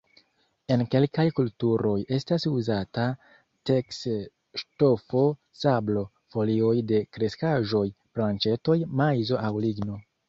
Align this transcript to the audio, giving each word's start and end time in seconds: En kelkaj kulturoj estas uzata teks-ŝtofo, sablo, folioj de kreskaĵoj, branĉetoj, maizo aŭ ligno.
En 0.75 0.83
kelkaj 0.93 1.25
kulturoj 1.39 1.97
estas 2.17 2.47
uzata 2.51 3.03
teks-ŝtofo, 3.71 5.23
sablo, 5.65 6.07
folioj 6.37 6.75
de 6.93 7.03
kreskaĵoj, 7.19 7.87
branĉetoj, 8.19 8.81
maizo 9.03 9.41
aŭ 9.49 9.55
ligno. 9.69 10.01